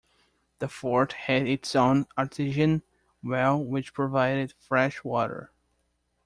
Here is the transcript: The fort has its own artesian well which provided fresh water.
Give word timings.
The 0.57 0.67
fort 0.67 1.13
has 1.13 1.47
its 1.47 1.75
own 1.75 2.07
artesian 2.17 2.81
well 3.21 3.63
which 3.63 3.93
provided 3.93 4.51
fresh 4.59 5.03
water. 5.03 5.51